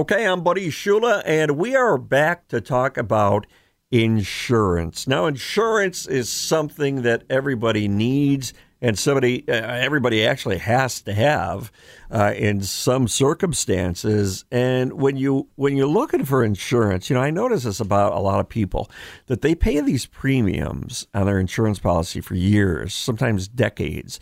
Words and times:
Okay, 0.00 0.26
I'm 0.26 0.42
Buddy 0.42 0.68
Shula, 0.70 1.20
and 1.26 1.58
we 1.58 1.76
are 1.76 1.98
back 1.98 2.48
to 2.48 2.62
talk 2.62 2.96
about 2.96 3.46
insurance. 3.90 5.06
Now, 5.06 5.26
insurance 5.26 6.06
is 6.06 6.30
something 6.30 7.02
that 7.02 7.24
everybody 7.28 7.86
needs 7.86 8.54
and 8.80 8.98
somebody 8.98 9.46
uh, 9.46 9.52
everybody 9.52 10.24
actually 10.24 10.56
has 10.56 11.02
to 11.02 11.12
have 11.12 11.70
uh, 12.10 12.32
in 12.34 12.62
some 12.62 13.08
circumstances 13.08 14.46
and 14.50 14.94
when 14.94 15.18
you 15.18 15.50
when 15.56 15.76
you're 15.76 15.86
looking 15.86 16.24
for 16.24 16.42
insurance 16.42 17.10
you 17.10 17.14
know 17.14 17.20
i 17.20 17.28
notice 17.28 17.64
this 17.64 17.78
about 17.78 18.14
a 18.14 18.20
lot 18.20 18.40
of 18.40 18.48
people 18.48 18.90
that 19.26 19.42
they 19.42 19.54
pay 19.54 19.82
these 19.82 20.06
premiums 20.06 21.06
on 21.12 21.26
their 21.26 21.38
insurance 21.38 21.78
policy 21.78 22.22
for 22.22 22.36
years 22.36 22.94
sometimes 22.94 23.48
decades 23.48 24.18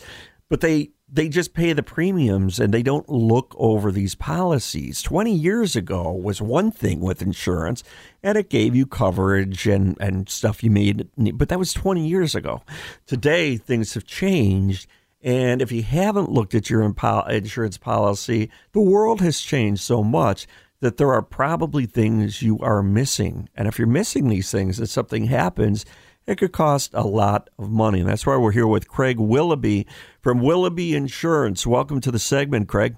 but 0.48 0.60
they 0.60 0.90
they 1.10 1.28
just 1.28 1.54
pay 1.54 1.72
the 1.72 1.82
premiums 1.82 2.60
and 2.60 2.72
they 2.72 2.82
don't 2.82 3.08
look 3.08 3.54
over 3.56 3.90
these 3.90 4.14
policies. 4.14 5.00
20 5.02 5.32
years 5.32 5.74
ago 5.74 6.12
was 6.12 6.42
one 6.42 6.70
thing 6.70 7.00
with 7.00 7.22
insurance 7.22 7.82
and 8.22 8.36
it 8.36 8.50
gave 8.50 8.76
you 8.76 8.86
coverage 8.86 9.66
and, 9.66 9.96
and 10.00 10.28
stuff 10.28 10.62
you 10.62 10.70
made, 10.70 11.08
but 11.34 11.48
that 11.48 11.58
was 11.58 11.72
20 11.72 12.06
years 12.06 12.34
ago. 12.34 12.62
Today, 13.06 13.56
things 13.56 13.94
have 13.94 14.04
changed. 14.04 14.86
And 15.22 15.62
if 15.62 15.72
you 15.72 15.82
haven't 15.82 16.30
looked 16.30 16.54
at 16.54 16.70
your 16.70 16.82
insurance 16.82 17.78
policy, 17.78 18.50
the 18.72 18.80
world 18.80 19.20
has 19.20 19.40
changed 19.40 19.82
so 19.82 20.04
much 20.04 20.46
that 20.80 20.96
there 20.96 21.12
are 21.12 21.22
probably 21.22 21.86
things 21.86 22.42
you 22.42 22.58
are 22.60 22.82
missing. 22.82 23.48
And 23.54 23.66
if 23.66 23.78
you're 23.78 23.88
missing 23.88 24.28
these 24.28 24.50
things 24.50 24.78
and 24.78 24.88
something 24.88 25.24
happens, 25.24 25.84
it 26.28 26.36
could 26.36 26.52
cost 26.52 26.92
a 26.92 27.06
lot 27.06 27.48
of 27.58 27.70
money. 27.70 28.00
And 28.00 28.08
that's 28.08 28.26
why 28.26 28.36
we're 28.36 28.52
here 28.52 28.66
with 28.66 28.86
Craig 28.86 29.18
Willoughby 29.18 29.86
from 30.20 30.40
Willoughby 30.40 30.94
Insurance. 30.94 31.66
Welcome 31.66 32.02
to 32.02 32.10
the 32.10 32.18
segment, 32.18 32.68
Craig. 32.68 32.96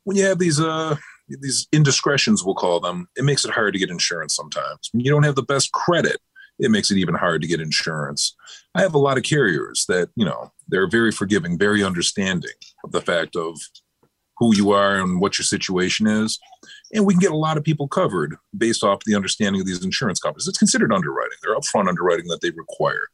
When 0.04 0.18
you 0.18 0.26
have 0.26 0.40
these 0.40 0.60
uh 0.60 0.96
these 1.30 1.68
indiscretions 1.72 2.44
we'll 2.44 2.56
call 2.56 2.80
them 2.80 3.08
it 3.16 3.24
makes 3.24 3.46
it 3.46 3.52
hard 3.52 3.74
to 3.74 3.80
get 3.80 3.90
insurance 3.90 4.36
sometimes. 4.36 4.90
When 4.92 5.04
you 5.04 5.12
don't 5.12 5.24
have 5.24 5.36
the 5.36 5.44
best 5.44 5.72
credit 5.72 6.20
it 6.60 6.70
makes 6.70 6.92
it 6.92 6.98
even 6.98 7.16
hard 7.16 7.42
to 7.42 7.48
get 7.48 7.60
insurance. 7.60 8.36
I 8.76 8.82
have 8.82 8.94
a 8.94 9.00
lot 9.00 9.18
of 9.18 9.24
carriers 9.24 9.86
that 9.88 10.10
you 10.16 10.26
know 10.26 10.52
they're 10.68 10.90
very 10.90 11.12
forgiving 11.12 11.58
very 11.58 11.84
understanding 11.84 12.52
of 12.84 12.92
the 12.92 13.02
fact 13.02 13.36
of 13.36 13.60
who 14.38 14.56
you 14.56 14.72
are 14.72 14.96
and 14.96 15.20
what 15.20 15.38
your 15.38 15.46
situation 15.46 16.08
is. 16.08 16.40
And 16.94 17.06
we 17.06 17.14
can 17.14 17.22
get 17.22 17.32
a 17.32 17.38
lot 17.38 17.58
of 17.58 17.64
people 17.64 17.88
covered 17.88 18.36
based 18.56 18.84
off 18.84 19.04
the 19.06 19.16
understanding 19.16 19.60
of 19.62 19.68
these 19.68 19.84
insurance 19.84 20.20
companies. 20.20 20.48
It's 20.48 20.58
considered 20.58 20.94
underwriting. 20.94 21.38
They're 21.42 21.56
upfront 21.56 21.88
underwriting 21.88 22.28
that 22.28 22.42
they 22.42 22.52
require. 22.52 23.08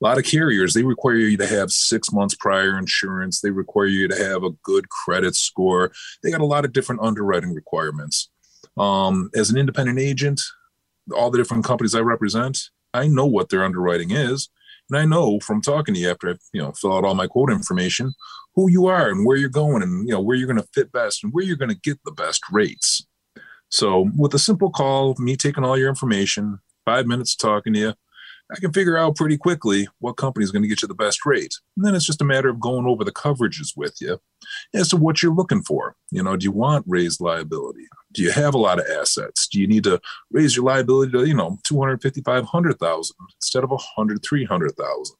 A 0.00 0.04
lot 0.04 0.18
of 0.18 0.24
carriers, 0.24 0.72
they 0.72 0.84
require 0.84 1.16
you 1.16 1.36
to 1.36 1.46
have 1.46 1.72
six 1.72 2.12
months 2.12 2.34
prior 2.34 2.78
insurance. 2.78 3.40
They 3.40 3.50
require 3.50 3.86
you 3.86 4.06
to 4.08 4.16
have 4.16 4.44
a 4.44 4.50
good 4.62 4.88
credit 4.88 5.34
score. 5.34 5.92
They 6.22 6.30
got 6.30 6.40
a 6.40 6.46
lot 6.46 6.64
of 6.64 6.72
different 6.72 7.02
underwriting 7.02 7.52
requirements. 7.52 8.30
Um, 8.76 9.30
as 9.34 9.50
an 9.50 9.56
independent 9.56 9.98
agent, 9.98 10.40
all 11.14 11.30
the 11.30 11.38
different 11.38 11.64
companies 11.64 11.94
I 11.94 12.00
represent, 12.00 12.58
I 12.92 13.08
know 13.08 13.26
what 13.26 13.48
their 13.48 13.64
underwriting 13.64 14.12
is. 14.12 14.48
And 14.90 14.98
I 14.98 15.04
know 15.04 15.40
from 15.40 15.60
talking 15.60 15.94
to 15.94 16.00
you 16.00 16.10
after 16.10 16.30
I, 16.30 16.34
you 16.52 16.60
know, 16.60 16.72
fill 16.72 16.96
out 16.96 17.04
all 17.04 17.14
my 17.14 17.26
quote 17.26 17.50
information, 17.50 18.14
who 18.54 18.70
you 18.70 18.86
are 18.86 19.08
and 19.08 19.26
where 19.26 19.36
you're 19.36 19.48
going 19.48 19.82
and 19.82 20.06
you 20.06 20.14
know 20.14 20.20
where 20.20 20.36
you're 20.36 20.46
going 20.46 20.60
to 20.60 20.68
fit 20.74 20.92
best 20.92 21.24
and 21.24 21.32
where 21.32 21.44
you're 21.44 21.56
going 21.56 21.70
to 21.70 21.80
get 21.80 21.98
the 22.04 22.12
best 22.12 22.42
rates. 22.52 23.06
So 23.70 24.10
with 24.16 24.34
a 24.34 24.38
simple 24.38 24.70
call, 24.70 25.16
me 25.18 25.36
taking 25.36 25.64
all 25.64 25.78
your 25.78 25.88
information, 25.88 26.60
five 26.84 27.06
minutes 27.06 27.34
talking 27.34 27.72
to 27.72 27.78
you, 27.78 27.94
I 28.52 28.60
can 28.60 28.72
figure 28.72 28.98
out 28.98 29.16
pretty 29.16 29.38
quickly 29.38 29.88
what 29.98 30.16
company 30.16 30.44
is 30.44 30.52
going 30.52 30.62
to 30.62 30.68
get 30.68 30.82
you 30.82 30.88
the 30.88 30.94
best 30.94 31.24
rate. 31.24 31.54
And 31.76 31.84
then 31.84 31.94
it's 31.94 32.04
just 32.04 32.20
a 32.20 32.26
matter 32.26 32.48
of 32.48 32.60
going 32.60 32.86
over 32.86 33.02
the 33.02 33.12
coverages 33.12 33.72
with 33.76 33.96
you 34.00 34.20
as 34.74 34.90
to 34.90 34.96
what 34.96 35.22
you're 35.22 35.34
looking 35.34 35.62
for. 35.62 35.96
You 36.10 36.22
know, 36.22 36.36
do 36.36 36.44
you 36.44 36.52
want 36.52 36.84
raised 36.86 37.20
liability? 37.20 37.73
Do 38.14 38.22
you 38.22 38.30
have 38.30 38.54
a 38.54 38.58
lot 38.58 38.78
of 38.78 38.86
assets? 38.86 39.48
Do 39.48 39.60
you 39.60 39.66
need 39.66 39.84
to 39.84 40.00
raise 40.30 40.56
your 40.56 40.64
liability 40.64 41.12
to, 41.12 41.24
you 41.24 41.34
know, 41.34 41.58
250, 41.64 42.22
500,000 42.22 43.16
instead 43.40 43.64
of 43.64 43.70
100, 43.70 44.24
300,000? 44.24 45.16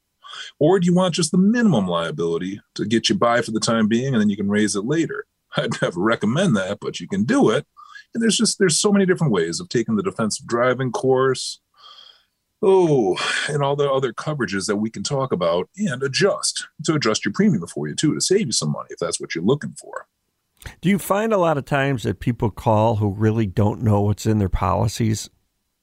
Or 0.59 0.79
do 0.79 0.85
you 0.85 0.95
want 0.95 1.15
just 1.15 1.31
the 1.31 1.37
minimum 1.37 1.87
liability 1.87 2.61
to 2.75 2.85
get 2.85 3.09
you 3.09 3.15
by 3.15 3.41
for 3.41 3.51
the 3.51 3.59
time 3.59 3.87
being 3.87 4.13
and 4.13 4.21
then 4.21 4.29
you 4.29 4.37
can 4.37 4.49
raise 4.49 4.75
it 4.75 4.85
later? 4.85 5.25
I'd 5.57 5.81
never 5.81 6.01
recommend 6.01 6.55
that, 6.57 6.79
but 6.79 6.99
you 6.99 7.07
can 7.07 7.23
do 7.23 7.49
it. 7.49 7.65
And 8.13 8.23
there's 8.23 8.37
just 8.37 8.59
there's 8.59 8.79
so 8.79 8.91
many 8.91 9.05
different 9.05 9.33
ways 9.33 9.59
of 9.59 9.69
taking 9.69 9.95
the 9.95 10.03
defensive 10.03 10.47
driving 10.47 10.91
course. 10.91 11.59
Oh, 12.61 13.17
and 13.49 13.61
all 13.61 13.75
the 13.75 13.91
other 13.91 14.13
coverages 14.13 14.65
that 14.67 14.77
we 14.77 14.89
can 14.89 15.03
talk 15.03 15.31
about 15.31 15.69
and 15.77 16.01
adjust 16.01 16.67
to 16.85 16.95
adjust 16.95 17.25
your 17.25 17.33
premium 17.33 17.67
for 17.67 17.87
you 17.87 17.95
too 17.95 18.15
to 18.15 18.21
save 18.21 18.47
you 18.47 18.51
some 18.53 18.71
money 18.71 18.87
if 18.89 18.99
that's 18.99 19.19
what 19.19 19.35
you're 19.35 19.43
looking 19.43 19.75
for. 19.79 20.07
Do 20.81 20.89
you 20.89 20.99
find 20.99 21.33
a 21.33 21.37
lot 21.37 21.57
of 21.57 21.65
times 21.65 22.03
that 22.03 22.19
people 22.19 22.49
call 22.49 22.97
who 22.97 23.09
really 23.09 23.45
don't 23.45 23.81
know 23.81 24.01
what's 24.01 24.25
in 24.25 24.39
their 24.39 24.49
policies? 24.49 25.29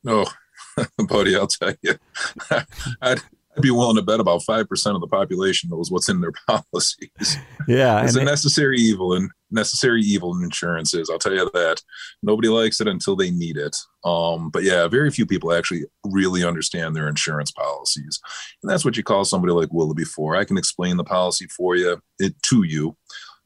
Oh, 0.06 0.26
buddy, 1.08 1.36
I'll 1.36 1.46
tell 1.46 1.74
you. 1.82 1.94
I, 2.50 2.64
I'd 3.00 3.20
be 3.60 3.70
willing 3.70 3.96
to 3.96 4.02
bet 4.02 4.20
about 4.20 4.42
5% 4.42 4.94
of 4.94 5.00
the 5.00 5.06
population 5.06 5.68
knows 5.70 5.90
what's 5.90 6.08
in 6.08 6.20
their 6.20 6.32
policies. 6.48 7.36
Yeah. 7.68 8.02
It's 8.02 8.16
a 8.16 8.20
it- 8.20 8.24
necessary 8.24 8.78
evil 8.78 9.12
and 9.12 9.30
necessary 9.50 10.00
evil 10.00 10.34
in 10.34 10.42
insurance 10.42 10.94
is. 10.94 11.10
I'll 11.10 11.18
tell 11.18 11.34
you 11.34 11.50
that. 11.52 11.82
Nobody 12.22 12.48
likes 12.48 12.80
it 12.80 12.88
until 12.88 13.16
they 13.16 13.30
need 13.30 13.58
it. 13.58 13.76
Um, 14.04 14.50
but 14.50 14.62
yeah, 14.62 14.88
very 14.88 15.10
few 15.10 15.26
people 15.26 15.52
actually 15.52 15.84
really 16.04 16.44
understand 16.44 16.96
their 16.96 17.06
insurance 17.06 17.52
policies. 17.52 18.18
And 18.62 18.70
that's 18.70 18.84
what 18.84 18.96
you 18.96 19.02
call 19.02 19.24
somebody 19.24 19.52
like 19.52 19.72
Willoughby 19.72 20.04
for. 20.04 20.34
I 20.34 20.44
can 20.44 20.56
explain 20.56 20.96
the 20.96 21.04
policy 21.04 21.46
for 21.46 21.76
you, 21.76 22.00
it 22.18 22.34
to 22.44 22.62
you. 22.62 22.96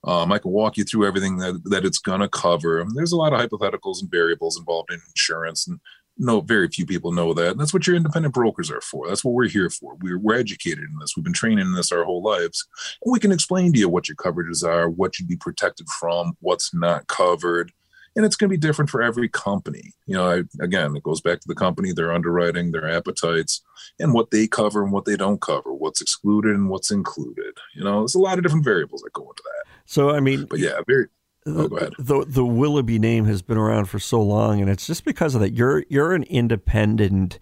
Um, 0.06 0.32
I 0.32 0.38
can 0.38 0.52
walk 0.52 0.76
you 0.76 0.84
through 0.84 1.06
everything 1.06 1.38
that, 1.38 1.60
that 1.64 1.84
it's 1.84 1.98
going 1.98 2.20
to 2.20 2.28
cover. 2.28 2.84
There's 2.94 3.12
a 3.12 3.16
lot 3.16 3.32
of 3.32 3.40
hypotheticals 3.40 4.00
and 4.00 4.10
variables 4.10 4.58
involved 4.58 4.90
in 4.92 5.00
insurance, 5.08 5.66
and 5.66 5.80
no, 6.18 6.40
very 6.40 6.68
few 6.68 6.86
people 6.86 7.12
know 7.12 7.34
that. 7.34 7.52
And 7.52 7.60
that's 7.60 7.74
what 7.74 7.86
your 7.86 7.96
independent 7.96 8.32
brokers 8.32 8.70
are 8.70 8.80
for. 8.80 9.06
That's 9.06 9.24
what 9.24 9.34
we're 9.34 9.48
here 9.48 9.68
for. 9.68 9.96
We're, 10.00 10.18
we're 10.18 10.38
educated 10.38 10.84
in 10.84 10.98
this. 10.98 11.14
We've 11.14 11.24
been 11.24 11.32
training 11.32 11.66
in 11.66 11.74
this 11.74 11.92
our 11.92 12.04
whole 12.04 12.22
lives. 12.22 12.66
And 13.04 13.12
we 13.12 13.18
can 13.18 13.32
explain 13.32 13.72
to 13.72 13.78
you 13.78 13.88
what 13.88 14.08
your 14.08 14.16
coverages 14.16 14.66
are, 14.66 14.88
what 14.88 15.18
you'd 15.18 15.28
be 15.28 15.36
protected 15.36 15.86
from, 16.00 16.36
what's 16.40 16.72
not 16.72 17.06
covered. 17.08 17.72
And 18.14 18.24
it's 18.24 18.34
going 18.34 18.48
to 18.48 18.56
be 18.56 18.66
different 18.66 18.90
for 18.90 19.02
every 19.02 19.28
company. 19.28 19.92
You 20.06 20.14
know, 20.14 20.30
I, 20.30 20.42
again, 20.64 20.96
it 20.96 21.02
goes 21.02 21.20
back 21.20 21.40
to 21.40 21.48
the 21.48 21.54
company, 21.54 21.92
their 21.92 22.14
underwriting, 22.14 22.72
their 22.72 22.88
appetites, 22.88 23.62
and 24.00 24.14
what 24.14 24.30
they 24.30 24.46
cover 24.46 24.82
and 24.82 24.92
what 24.92 25.04
they 25.04 25.16
don't 25.16 25.42
cover, 25.42 25.74
what's 25.74 26.00
excluded 26.00 26.54
and 26.54 26.70
what's 26.70 26.90
included. 26.90 27.58
You 27.74 27.84
know, 27.84 28.00
there's 28.00 28.14
a 28.14 28.18
lot 28.18 28.38
of 28.38 28.42
different 28.42 28.64
variables 28.64 29.02
that 29.02 29.12
go 29.12 29.22
into 29.22 29.42
that. 29.44 29.75
So, 29.86 30.10
I 30.10 30.20
mean, 30.20 30.46
But 30.48 30.58
yeah, 30.58 30.80
very. 30.86 31.06
Oh, 31.48 31.68
go 31.68 31.90
the 31.98 32.24
the 32.26 32.44
Willoughby 32.44 32.98
name 32.98 33.24
has 33.26 33.40
been 33.40 33.56
around 33.56 33.86
for 33.86 34.00
so 34.00 34.20
long, 34.20 34.60
and 34.60 34.68
it's 34.68 34.86
just 34.86 35.04
because 35.04 35.34
of 35.36 35.40
that. 35.40 35.52
You're 35.52 35.84
you're 35.88 36.12
an 36.12 36.24
independent 36.24 37.38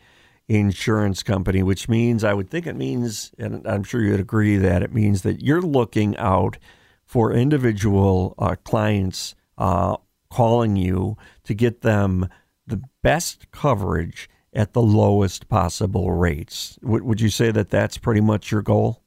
insurance 0.46 1.22
company, 1.22 1.62
which 1.62 1.88
means 1.88 2.22
I 2.22 2.34
would 2.34 2.50
think 2.50 2.66
it 2.66 2.76
means, 2.76 3.32
and 3.38 3.66
I'm 3.66 3.82
sure 3.82 4.02
you'd 4.02 4.20
agree 4.20 4.58
that 4.58 4.82
it 4.82 4.92
means 4.92 5.22
that 5.22 5.42
you're 5.42 5.62
looking 5.62 6.16
out 6.18 6.58
for 7.06 7.32
individual 7.32 8.34
uh, 8.38 8.56
clients 8.62 9.34
uh, 9.56 9.96
calling 10.30 10.76
you 10.76 11.16
to 11.44 11.54
get 11.54 11.80
them 11.80 12.28
the 12.66 12.82
best 13.02 13.50
coverage 13.52 14.28
at 14.52 14.72
the 14.72 14.82
lowest 14.82 15.48
possible 15.48 16.12
rates. 16.12 16.78
Would, 16.82 17.02
would 17.02 17.20
you 17.20 17.28
say 17.28 17.50
that 17.50 17.70
that's 17.70 17.98
pretty 17.98 18.20
much 18.20 18.50
your 18.50 18.62
goal? 18.62 19.03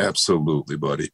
Absolutely, 0.00 0.76
buddy. 0.76 1.10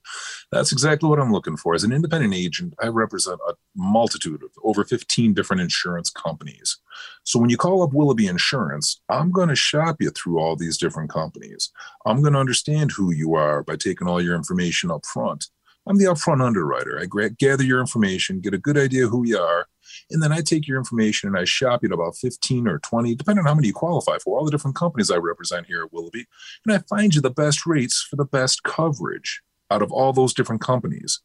That's 0.53 0.73
exactly 0.73 1.09
what 1.09 1.19
I'm 1.19 1.33
looking 1.33 1.57
for. 1.57 1.75
As 1.75 1.85
an 1.85 1.93
independent 1.93 2.35
agent, 2.35 2.75
I 2.81 2.87
represent 2.89 3.41
a 3.49 3.55
multitude 3.75 4.43
of 4.43 4.51
over 4.63 4.85
15 4.85 5.35
different 5.35 5.63
insurance 5.63 6.11
companies. 6.11 6.79
So 7.25 7.39
when 7.39 7.51
you 7.51 7.57
call 7.57 7.83
up 7.83 7.93
Willoughby 7.93 8.29
Insurance, 8.29 9.01
I'm 9.09 9.33
going 9.33 9.49
to 9.49 9.57
shop 9.57 9.97
you 10.01 10.11
through 10.11 10.39
all 10.39 10.57
these 10.57 10.79
different 10.79 11.11
companies. 11.11 11.73
I'm 12.07 12.21
going 12.23 12.35
to 12.35 12.39
understand 12.39 12.93
who 12.93 13.13
you 13.13 13.35
are 13.35 13.63
by 13.63 13.77
taking 13.77 14.07
all 14.09 14.23
your 14.23 14.37
information 14.37 14.91
up 14.91 15.05
front. 15.05 15.47
I'm 15.89 15.99
the 15.99 16.07
upfront 16.07 16.45
underwriter. 16.45 17.01
I 17.01 17.29
gather 17.39 17.63
your 17.63 17.81
information, 17.81 18.41
get 18.41 18.55
a 18.55 18.59
good 18.59 18.79
idea 18.79 19.07
who 19.07 19.27
you 19.27 19.39
are, 19.39 19.67
and 20.11 20.23
then 20.23 20.33
I 20.33 20.41
take 20.41 20.67
your 20.67 20.79
information 20.79 21.29
and 21.29 21.39
I 21.39 21.45
shop 21.45 21.83
you 21.83 21.89
to 21.89 21.95
about 21.95 22.17
15 22.17 22.69
or 22.69 22.79
20, 22.79 23.15
depending 23.15 23.41
on 23.41 23.49
how 23.49 23.55
many 23.55 23.69
you 23.69 23.75
qualify 23.75 24.19
for, 24.19 24.39
all 24.39 24.45
the 24.45 24.51
different 24.51 24.77
companies 24.77 25.11
I 25.11 25.17
represent 25.17 25.67
here 25.67 25.85
at 25.85 25.93
Willoughby. 25.93 26.27
And 26.67 26.75
I 26.75 26.79
find 26.89 27.15
you 27.15 27.21
the 27.21 27.31
best 27.31 27.67
rates 27.67 28.07
for 28.09 28.17
the 28.17 28.25
best 28.25 28.63
coverage 28.63 29.43
out 29.71 29.83
of 29.83 29.91
all 29.91 30.13
those 30.13 30.33
different 30.33 30.61
companies. 30.61 31.21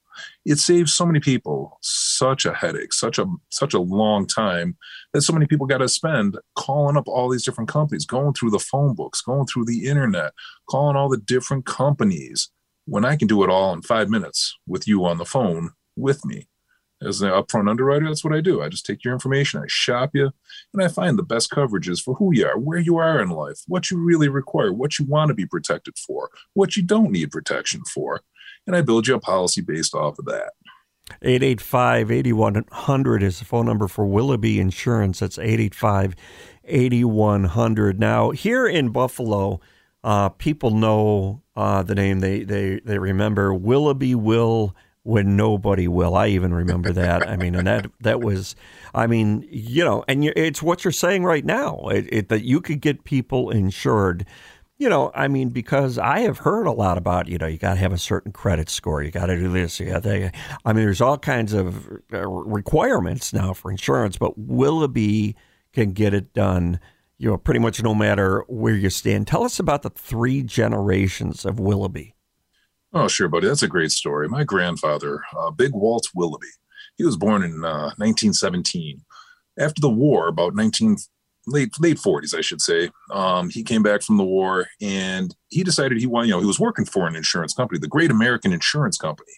It 0.46 0.58
saves 0.58 0.94
so 0.94 1.06
many 1.06 1.20
people 1.20 1.78
such 1.82 2.46
a 2.46 2.54
headache, 2.54 2.94
such 2.94 3.20
a 3.20 3.26
such 3.52 3.74
a 3.74 3.80
long 3.80 4.28
time 4.28 4.78
that 5.14 5.22
so 5.22 5.34
many 5.34 5.46
people 5.46 5.68
got 5.68 5.78
to 5.78 5.88
spend 5.88 6.38
calling 6.56 6.98
up 6.98 7.08
all 7.08 7.30
these 7.30 7.46
different 7.46 7.70
companies, 7.70 8.06
going 8.06 8.34
through 8.34 8.52
the 8.52 8.60
phone 8.60 8.96
books, 8.96 9.22
going 9.22 9.46
through 9.46 9.66
the 9.66 9.88
internet, 9.88 10.34
calling 10.70 10.96
all 10.96 11.10
the 11.10 11.18
different 11.18 11.66
companies 11.66 12.50
when 12.86 13.06
I 13.06 13.16
can 13.16 13.28
do 13.28 13.44
it 13.44 13.50
all 13.50 13.74
in 13.74 13.82
five 13.82 14.10
minutes 14.10 14.58
with 14.68 14.88
you 14.88 15.06
on 15.06 15.18
the 15.18 15.26
phone 15.26 15.72
with 15.96 16.26
me. 16.26 16.48
As 17.04 17.22
an 17.22 17.32
upfront 17.32 17.70
underwriter, 17.70 18.08
that's 18.08 18.24
what 18.24 18.34
I 18.34 18.42
do. 18.42 18.62
I 18.62 18.70
just 18.70 18.86
take 18.86 19.04
your 19.04 19.14
information, 19.14 19.60
I 19.60 19.66
shop 19.68 20.12
you, 20.14 20.32
and 20.74 20.84
I 20.84 20.88
find 20.88 21.18
the 21.18 21.24
best 21.24 21.50
coverages 21.50 22.02
for 22.02 22.14
who 22.16 22.34
you 22.34 22.46
are, 22.46 22.60
where 22.60 22.80
you 22.80 22.98
are 22.98 23.20
in 23.20 23.30
life, 23.30 23.62
what 23.68 23.90
you 23.90 23.98
really 23.98 24.30
require, 24.30 24.72
what 24.72 25.00
you 25.00 25.06
want 25.06 25.30
to 25.30 25.34
be 25.34 25.46
protected 25.46 25.98
for, 25.98 26.30
what 26.54 26.76
you 26.76 26.84
don't 26.84 27.12
need 27.12 27.32
protection 27.32 27.82
for. 27.92 28.22
And 28.68 28.76
I 28.76 28.82
build 28.82 29.08
you 29.08 29.16
a 29.16 29.20
policy 29.20 29.62
based 29.62 29.96
off 29.96 30.20
of 30.20 30.26
that. 30.26 30.52
885 31.24 32.12
8100 32.12 33.24
is 33.24 33.40
the 33.40 33.46
phone 33.46 33.66
number 33.66 33.88
for 33.88 34.06
Willoughby 34.06 34.60
Insurance. 34.60 35.20
That's 35.20 35.38
885 35.38 36.16
8100. 36.64 38.00
Now, 38.00 38.32
here 38.32 38.68
in 38.68 38.90
Buffalo, 38.90 39.60
uh, 40.04 40.30
people 40.30 40.72
know 40.72 41.42
uh, 41.56 41.84
the 41.84 41.96
name. 41.96 42.20
They, 42.20 42.44
they, 42.44 42.80
they 42.80 42.98
remember 42.98 43.54
Willoughby 43.54 44.16
Will 44.16 44.76
when 45.04 45.36
nobody 45.36 45.88
will. 45.88 46.16
I 46.16 46.28
even 46.28 46.54
remember 46.54 46.92
that. 46.94 47.28
I 47.28 47.36
mean, 47.36 47.56
and 47.56 47.68
that 47.68 47.88
that 48.02 48.22
was, 48.22 48.56
I 48.94 49.08
mean, 49.08 49.48
you 49.50 49.84
know, 49.84 50.04
and 50.08 50.24
you, 50.24 50.32
it's 50.36 50.62
what 50.62 50.84
you're 50.84 50.92
saying 50.92 51.24
right 51.24 51.46
now 51.46 51.88
it, 51.88 52.08
it, 52.12 52.30
that 52.30 52.44
you 52.44 52.62
could 52.62 52.82
get 52.82 53.04
people 53.04 53.50
insured. 53.50 54.26
You 54.78 54.90
know, 54.90 55.12
I 55.14 55.28
mean, 55.28 55.50
because 55.50 56.00
I 56.00 56.22
have 56.22 56.40
heard 56.40 56.66
a 56.66 56.72
lot 56.72 56.98
about, 56.98 57.28
you 57.28 57.38
know, 57.38 57.46
you 57.46 57.60
got 57.60 57.76
to 57.76 57.80
have 57.80 57.94
a 57.94 58.00
certain 58.00 58.32
credit 58.32 58.68
score, 58.68 59.04
you 59.04 59.12
got 59.12 59.28
to 59.28 59.38
do 59.38 59.50
this, 59.50 59.80
you 59.80 59.88
got 59.88 60.04
to. 60.04 60.32
I 60.66 60.74
mean, 60.74 60.86
there's 60.86 61.02
all 61.02 61.20
kinds 61.20 61.54
of 61.54 61.88
uh, 62.12 62.28
requirements 62.28 63.32
now 63.32 63.54
for 63.54 63.70
insurance, 63.70 64.18
but 64.18 64.38
Willoughby 64.38 65.36
can 65.72 65.92
get 65.92 66.14
it 66.14 66.34
done. 66.34 66.80
You 67.20 67.30
know, 67.30 67.38
pretty 67.38 67.60
much 67.60 67.84
no 67.84 67.94
matter 67.94 68.44
where 68.48 68.74
you 68.74 68.90
stand. 68.90 69.28
Tell 69.28 69.44
us 69.44 69.60
about 69.60 69.84
the 69.84 69.92
three 69.92 70.42
generations 70.42 71.46
of 71.46 71.60
Willoughby. 71.60 72.16
Oh, 72.94 73.08
sure, 73.08 73.28
buddy. 73.28 73.48
That's 73.48 73.64
a 73.64 73.68
great 73.68 73.92
story. 73.92 74.28
My 74.28 74.44
grandfather, 74.44 75.22
uh, 75.38 75.52
Big 75.52 75.72
Walt 75.74 76.10
Willoughby, 76.14 76.48
he 76.98 77.06
was 77.06 77.18
born 77.18 77.44
in 77.44 77.64
uh, 77.64 77.94
1917. 77.98 79.02
After 79.58 79.82
the 79.82 79.90
war, 79.90 80.28
about 80.28 80.56
19 80.56 80.98
late 81.48 81.72
late 81.80 81.98
40s, 81.98 82.36
I 82.36 82.42
should 82.42 82.62
say, 82.62 82.90
um, 83.12 83.50
he 83.50 83.64
came 83.64 83.84
back 83.84 84.02
from 84.02 84.18
the 84.18 84.24
war 84.24 84.68
and 84.82 85.36
he 85.50 85.64
decided 85.64 86.00
he 86.00 86.08
wanted. 86.08 86.28
You 86.28 86.34
know, 86.36 86.40
he 86.40 86.46
was 86.46 86.60
working 86.60 86.86
for 86.86 87.08
an 87.08 87.16
insurance 87.16 87.54
company, 87.54 87.80
the 87.80 87.88
Great 87.88 88.12
American 88.12 88.54
Insurance 88.54 88.98
Company, 88.98 89.34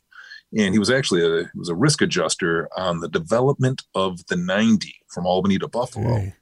and 0.57 0.73
he 0.73 0.79
was 0.79 0.89
actually 0.89 1.25
a 1.25 1.49
was 1.55 1.69
a 1.69 1.75
risk 1.75 2.01
adjuster 2.01 2.69
on 2.75 2.99
the 2.99 3.09
development 3.09 3.83
of 3.95 4.25
the 4.27 4.35
90 4.35 4.93
from 5.09 5.25
Albany 5.25 5.59
to 5.59 5.67
Buffalo. 5.67 6.11
Okay. 6.11 6.33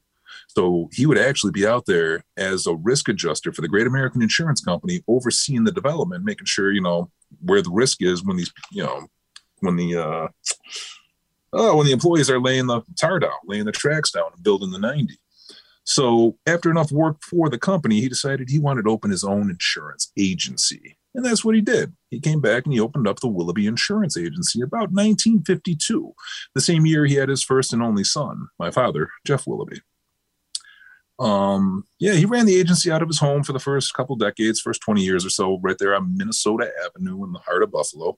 So 0.55 0.89
he 0.91 1.05
would 1.05 1.17
actually 1.17 1.51
be 1.51 1.65
out 1.65 1.85
there 1.85 2.25
as 2.35 2.67
a 2.67 2.75
risk 2.75 3.07
adjuster 3.07 3.53
for 3.53 3.61
the 3.61 3.69
Great 3.69 3.87
American 3.87 4.21
Insurance 4.21 4.61
Company, 4.61 5.01
overseeing 5.07 5.63
the 5.63 5.71
development, 5.71 6.25
making 6.25 6.45
sure 6.45 6.71
you 6.71 6.81
know 6.81 7.09
where 7.39 7.61
the 7.61 7.71
risk 7.71 8.01
is 8.01 8.23
when 8.23 8.37
these 8.37 8.51
you 8.71 8.83
know 8.83 9.07
when 9.61 9.77
the 9.77 9.95
uh, 9.95 10.27
oh, 11.53 11.77
when 11.77 11.85
the 11.85 11.93
employees 11.93 12.29
are 12.29 12.39
laying 12.39 12.67
the 12.67 12.81
tar 12.99 13.19
down, 13.19 13.31
laying 13.45 13.65
the 13.65 13.71
tracks 13.71 14.11
down, 14.11 14.31
and 14.33 14.43
building 14.43 14.71
the 14.71 14.79
ninety. 14.79 15.17
So 15.83 16.37
after 16.45 16.69
enough 16.69 16.91
work 16.91 17.17
for 17.23 17.49
the 17.49 17.57
company, 17.57 18.01
he 18.01 18.09
decided 18.09 18.49
he 18.49 18.59
wanted 18.59 18.83
to 18.83 18.91
open 18.91 19.09
his 19.09 19.23
own 19.23 19.49
insurance 19.49 20.11
agency. 20.17 20.97
And 21.13 21.25
that's 21.25 21.43
what 21.43 21.55
he 21.55 21.61
did. 21.61 21.93
He 22.09 22.19
came 22.19 22.39
back 22.39 22.65
and 22.65 22.73
he 22.73 22.79
opened 22.79 23.07
up 23.07 23.19
the 23.19 23.27
Willoughby 23.27 23.67
Insurance 23.67 24.15
Agency 24.15 24.61
about 24.61 24.91
1952, 24.91 26.13
the 26.55 26.61
same 26.61 26.85
year 26.85 27.05
he 27.05 27.15
had 27.15 27.29
his 27.29 27.43
first 27.43 27.73
and 27.73 27.81
only 27.83 28.03
son, 28.03 28.47
my 28.57 28.71
father, 28.71 29.09
Jeff 29.25 29.45
Willoughby. 29.45 29.81
Um, 31.19 31.85
yeah, 31.99 32.13
he 32.13 32.25
ran 32.25 32.45
the 32.45 32.59
agency 32.59 32.91
out 32.91 33.01
of 33.01 33.07
his 33.07 33.19
home 33.19 33.43
for 33.43 33.53
the 33.53 33.59
first 33.59 33.93
couple 33.93 34.15
decades, 34.15 34.59
first 34.59 34.81
20 34.81 35.01
years 35.01 35.25
or 35.25 35.29
so, 35.29 35.59
right 35.61 35.77
there 35.77 35.95
on 35.95 36.17
Minnesota 36.17 36.71
Avenue 36.85 37.23
in 37.23 37.31
the 37.31 37.39
heart 37.39 37.63
of 37.63 37.71
Buffalo. 37.71 38.17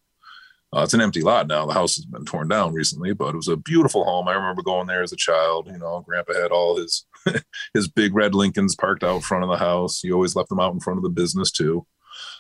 Uh, 0.73 0.81
it's 0.81 0.93
an 0.93 1.01
empty 1.01 1.21
lot 1.21 1.47
now. 1.47 1.65
The 1.67 1.73
house 1.73 1.95
has 1.97 2.05
been 2.05 2.25
torn 2.25 2.47
down 2.47 2.73
recently, 2.73 3.13
but 3.13 3.33
it 3.33 3.37
was 3.37 3.47
a 3.47 3.57
beautiful 3.57 4.05
home. 4.05 4.27
I 4.27 4.33
remember 4.33 4.63
going 4.63 4.87
there 4.87 5.03
as 5.03 5.13
a 5.13 5.17
child. 5.17 5.67
You 5.67 5.77
know, 5.77 6.01
Grandpa 6.01 6.33
had 6.33 6.51
all 6.51 6.77
his 6.77 7.05
his 7.75 7.87
big 7.87 8.15
red 8.15 8.33
Lincolns 8.33 8.75
parked 8.75 9.03
out 9.03 9.23
front 9.23 9.43
of 9.43 9.49
the 9.51 9.57
house. 9.57 10.01
He 10.01 10.11
always 10.11 10.35
left 10.35 10.49
them 10.49 10.59
out 10.59 10.73
in 10.73 10.79
front 10.79 10.97
of 10.97 11.03
the 11.03 11.09
business 11.09 11.51
too. 11.51 11.85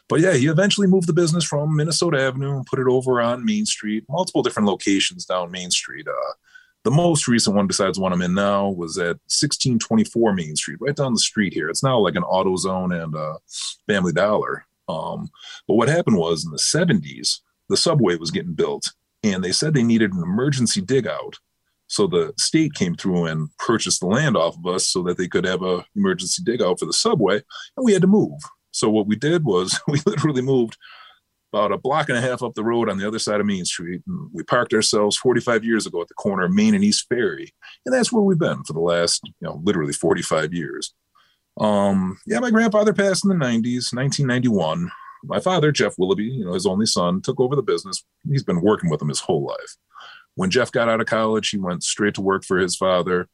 But 0.09 0.19
yeah, 0.19 0.33
he 0.33 0.47
eventually 0.47 0.87
moved 0.87 1.07
the 1.07 1.13
business 1.13 1.43
from 1.43 1.75
Minnesota 1.75 2.19
Avenue 2.19 2.55
and 2.55 2.65
put 2.65 2.79
it 2.79 2.87
over 2.87 3.21
on 3.21 3.45
Main 3.45 3.65
Street, 3.65 4.03
multiple 4.09 4.41
different 4.41 4.67
locations 4.67 5.25
down 5.25 5.51
Main 5.51 5.69
Street. 5.71 6.07
Uh, 6.07 6.33
the 6.83 6.91
most 6.91 7.27
recent 7.27 7.55
one, 7.55 7.67
besides 7.67 7.97
one 7.97 8.11
I'm 8.11 8.21
in 8.21 8.33
now, 8.33 8.69
was 8.69 8.97
at 8.97 9.17
1624 9.29 10.33
Main 10.33 10.55
Street, 10.55 10.79
right 10.81 10.95
down 10.95 11.13
the 11.13 11.19
street 11.19 11.53
here. 11.53 11.69
It's 11.69 11.83
now 11.83 11.97
like 11.97 12.15
an 12.15 12.23
AutoZone 12.23 13.03
and 13.03 13.15
a 13.15 13.35
Family 13.87 14.11
Dollar. 14.11 14.65
Um, 14.89 15.29
but 15.67 15.75
what 15.75 15.87
happened 15.87 16.17
was 16.17 16.45
in 16.45 16.51
the 16.51 16.57
70s, 16.57 17.39
the 17.69 17.77
subway 17.77 18.17
was 18.17 18.31
getting 18.31 18.53
built, 18.53 18.91
and 19.23 19.43
they 19.43 19.53
said 19.53 19.73
they 19.73 19.83
needed 19.83 20.13
an 20.13 20.21
emergency 20.21 20.81
dig 20.81 21.07
out. 21.07 21.37
So 21.87 22.07
the 22.07 22.33
state 22.37 22.73
came 22.73 22.95
through 22.95 23.25
and 23.25 23.55
purchased 23.57 24.01
the 24.01 24.07
land 24.07 24.35
off 24.35 24.57
of 24.57 24.65
us 24.65 24.87
so 24.87 25.03
that 25.03 25.17
they 25.17 25.27
could 25.27 25.45
have 25.45 25.63
a 25.63 25.85
emergency 25.95 26.43
dig 26.43 26.61
out 26.61 26.79
for 26.79 26.85
the 26.85 26.93
subway, 26.93 27.35
and 27.35 27.85
we 27.85 27.93
had 27.93 28.01
to 28.01 28.07
move. 28.07 28.41
So 28.71 28.89
what 28.89 29.07
we 29.07 29.15
did 29.15 29.45
was 29.45 29.79
we 29.87 30.01
literally 30.05 30.41
moved 30.41 30.77
about 31.53 31.71
a 31.71 31.77
block 31.77 32.09
and 32.09 32.17
a 32.17 32.21
half 32.21 32.41
up 32.41 32.55
the 32.55 32.63
road 32.63 32.89
on 32.89 32.97
the 32.97 33.07
other 33.07 33.19
side 33.19 33.39
of 33.39 33.45
Main 33.45 33.63
Street. 33.63 34.01
And 34.07 34.29
we 34.33 34.41
parked 34.43 34.73
ourselves 34.73 35.15
45 35.17 35.63
years 35.63 35.85
ago 35.85 36.01
at 36.01 36.07
the 36.07 36.15
corner 36.15 36.45
of 36.45 36.51
Main 36.51 36.73
and 36.73 36.83
East 36.83 37.05
Ferry. 37.07 37.53
And 37.85 37.93
that's 37.93 38.11
where 38.11 38.23
we've 38.23 38.39
been 38.39 38.63
for 38.63 38.73
the 38.73 38.79
last, 38.79 39.21
you 39.23 39.33
know, 39.47 39.61
literally 39.63 39.93
45 39.93 40.51
years. 40.51 40.93
Um, 41.59 42.17
yeah, 42.25 42.39
my 42.39 42.49
grandfather 42.49 42.91
passed 42.91 43.23
in 43.23 43.29
the 43.29 43.35
90s, 43.35 43.93
1991. 43.93 44.89
My 45.25 45.39
father, 45.39 45.71
Jeff 45.71 45.93
Willoughby, 45.99 46.23
you 46.23 46.43
know, 46.43 46.53
his 46.53 46.65
only 46.65 46.87
son, 46.87 47.21
took 47.21 47.39
over 47.39 47.55
the 47.55 47.61
business. 47.61 48.03
He's 48.27 48.43
been 48.43 48.61
working 48.61 48.89
with 48.89 49.01
him 49.01 49.09
his 49.09 49.19
whole 49.19 49.45
life. 49.45 49.77
When 50.35 50.49
Jeff 50.49 50.71
got 50.71 50.89
out 50.89 51.01
of 51.01 51.05
college, 51.05 51.49
he 51.49 51.57
went 51.57 51.83
straight 51.83 52.15
to 52.15 52.21
work 52.21 52.43
for 52.43 52.57
his 52.57 52.75
father. 52.75 53.29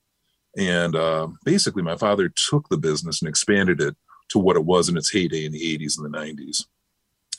And 0.57 0.93
uh, 0.93 1.29
basically, 1.45 1.83
my 1.83 1.95
father 1.95 2.29
took 2.49 2.67
the 2.67 2.77
business 2.77 3.21
and 3.21 3.29
expanded 3.29 3.79
it 3.79 3.95
to 4.29 4.39
what 4.39 4.57
it 4.57 4.65
was 4.65 4.89
in 4.89 4.97
its 4.97 5.09
heyday 5.09 5.45
in 5.45 5.53
the 5.53 5.77
80s 5.77 5.97
and 5.97 6.13
the 6.13 6.17
90s. 6.17 6.65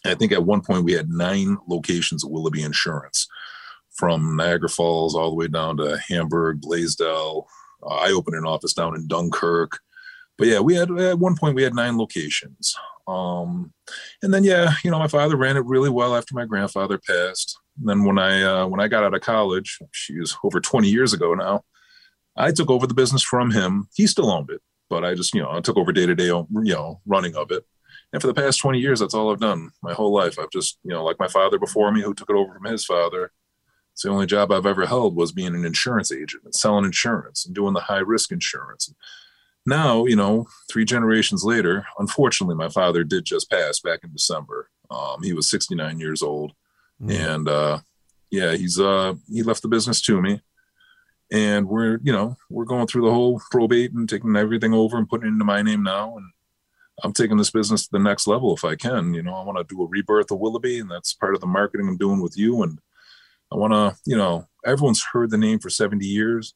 I 0.05 0.15
think 0.15 0.33
at 0.33 0.45
one 0.45 0.63
point 0.63 0.85
we 0.85 0.93
had 0.93 1.11
nine 1.11 1.59
locations 1.69 2.25
of 2.25 2.31
Willoughby 2.31 2.63
Insurance, 2.63 3.29
from 4.01 4.37
Niagara 4.37 4.69
Falls 4.69 5.15
all 5.15 5.31
the 5.31 5.37
way 5.37 5.47
down 5.47 5.77
to 5.77 6.01
Hamburg, 6.09 6.63
Blasdell. 6.63 7.45
Uh, 7.83 7.95
I 7.95 8.13
opened 8.13 8.37
an 8.37 8.47
office 8.47 8.73
down 8.73 8.95
in 8.95 9.07
Dunkirk. 9.07 9.79
But 10.39 10.49
yeah, 10.49 10.61
we 10.61 10.75
had 10.75 10.91
at 10.99 11.19
one 11.19 11.37
point 11.37 11.55
we 11.55 11.63
had 11.63 11.75
nine 11.75 11.99
locations. 11.99 12.75
Um, 13.07 13.75
and 14.23 14.33
then 14.33 14.43
yeah, 14.43 14.73
you 14.83 14.91
know, 14.91 14.99
my 14.99 15.07
father 15.07 15.37
ran 15.37 15.59
it 15.59 15.67
really 15.67 15.91
well 15.91 16.17
after 16.17 16.35
my 16.35 16.47
grandfather 16.47 16.99
passed. 16.99 17.59
And 17.79 17.89
then 17.89 18.05
when 18.05 18.19
I 18.19 18.43
uh, 18.43 18.67
when 18.67 18.81
I 18.81 18.89
got 18.89 19.05
out 19.05 19.15
of 19.15 19.21
college, 19.21 19.79
she 19.93 20.19
was 20.19 20.37
over 20.43 20.61
20 20.61 20.89
years 20.89 21.13
ago 21.13 21.35
now, 21.35 21.63
I 22.37 22.53
took 22.53 22.71
over 22.71 22.87
the 22.87 22.95
business 22.95 23.23
from 23.23 23.51
him. 23.51 23.89
He 23.95 24.07
still 24.07 24.31
owned 24.31 24.51
it, 24.51 24.63
but 24.89 25.05
I 25.05 25.15
just 25.15 25.35
you 25.35 25.43
know 25.43 25.51
I 25.51 25.61
took 25.61 25.77
over 25.77 25.93
day 25.93 26.07
to 26.07 26.15
day 26.15 26.27
you 26.29 26.47
know 26.53 27.01
running 27.05 27.37
of 27.37 27.51
it. 27.51 27.67
And 28.13 28.21
for 28.21 28.27
the 28.27 28.35
past 28.35 28.59
20 28.61 28.79
years, 28.79 29.01
that's 29.01 29.15
all 29.15 29.31
I've 29.31 29.41
done 29.41 29.71
my 29.83 29.93
whole 29.93 30.13
life. 30.13 30.39
I've 30.39 30.51
just 30.51 30.79
you 30.83 30.91
know 30.91 31.05
like 31.05 31.19
my 31.19 31.29
father 31.29 31.59
before 31.59 31.93
me 31.93 32.03
who 32.03 32.15
took 32.15 32.31
it 32.31 32.37
over 32.37 32.55
from 32.55 32.65
his 32.65 32.85
father. 32.85 33.33
It's 33.93 34.03
the 34.03 34.11
only 34.11 34.27
job 34.27 34.53
I've 34.53 34.67
ever 34.67 34.87
held 34.87 35.17
was 35.17 35.33
being 35.33 35.55
an 35.55 35.65
insurance 35.65 36.13
agent 36.13 36.45
and 36.45 36.55
selling 36.55 36.85
insurance 36.85 37.45
and 37.45 37.55
doing 37.55 37.75
the 37.75 37.81
high 37.81 37.99
risk 37.99 38.33
insurance. 38.33 38.93
Now, 39.67 40.07
you 40.07 40.17
know, 40.17 40.47
three 40.71 40.85
generations 40.85 41.45
later, 41.45 41.87
unfortunately, 41.99 42.57
my 42.57 42.69
father 42.69 43.05
did 43.05 43.25
just 43.25 43.51
pass 43.51 43.81
back 43.81 44.01
in 44.03 44.13
December. 44.13 44.71
Um, 44.91 45.23
he 45.23 45.33
was 45.33 45.51
69 45.51 46.01
years 46.01 46.23
old, 46.23 46.53
mm. 47.01 47.13
and 47.13 47.49
uh, 47.49 47.79
yeah, 48.31 48.55
he's 48.55 48.81
uh, 48.81 49.15
he 49.29 49.43
left 49.43 49.63
the 49.63 49.69
business 49.69 50.01
to 50.03 50.21
me, 50.21 50.41
and 51.31 51.69
we're 51.69 52.01
you 52.03 52.13
know 52.13 52.37
we're 52.49 52.65
going 52.65 52.87
through 52.87 53.05
the 53.05 53.13
whole 53.13 53.41
probate 53.51 53.93
and 53.93 54.09
taking 54.09 54.35
everything 54.35 54.73
over 54.73 54.97
and 54.97 55.09
putting 55.09 55.27
it 55.27 55.33
into 55.33 55.45
my 55.45 55.63
name 55.63 55.83
now, 55.83 56.17
and 56.17 56.33
I'm 57.03 57.13
taking 57.13 57.37
this 57.37 57.51
business 57.51 57.85
to 57.85 57.93
the 57.93 57.99
next 57.99 58.27
level 58.27 58.55
if 58.55 58.65
I 58.65 58.77
can. 58.77 59.15
You 59.15 59.23
know, 59.23 59.35
I 59.35 59.45
want 59.45 59.59
to 59.59 59.75
do 59.75 59.83
a 59.83 59.87
rebirth 59.87 60.31
of 60.31 60.39
Willoughby, 60.39 60.81
and 60.81 60.91
that's 60.91 61.15
part 61.15 61.35
of 61.35 61.41
the 61.41 61.47
marketing 61.47 61.89
I'm 61.89 61.97
doing 61.97 62.21
with 62.21 62.37
you, 62.37 62.63
and 62.63 62.79
I 63.53 63.57
want 63.57 63.73
to, 63.73 63.99
you 64.07 64.17
know, 64.17 64.47
everyone's 64.65 65.05
heard 65.13 65.31
the 65.31 65.39
name 65.39 65.59
for 65.59 65.71
70 65.71 66.07
years, 66.07 66.55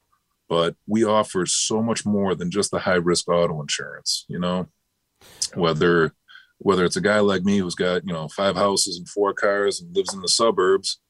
but 0.49 0.77
we 0.87 1.05
offer 1.05 1.47
so 1.47 1.83
much 1.83 2.07
more 2.07 2.35
than 2.35 2.51
just 2.51 2.71
the 2.71 2.79
high 2.79 2.95
risk 2.95 3.29
auto 3.29 3.61
insurance, 3.61 4.25
you 4.29 4.39
know, 4.39 4.69
whether 5.55 6.13
whether 6.59 6.85
it's 6.85 6.97
a 6.97 7.01
guy 7.01 7.19
like 7.19 7.43
me 7.43 7.59
who's 7.59 7.75
got, 7.75 8.07
you 8.07 8.13
know, 8.13 8.29
five 8.29 8.57
houses 8.57 8.97
and 8.97 9.09
four 9.09 9.35
cars 9.35 9.81
and 9.81 9.95
lives 9.95 10.15
in 10.15 10.23
the 10.23 10.29
suburbs, 10.29 11.01